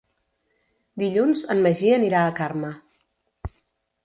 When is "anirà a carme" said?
1.99-2.73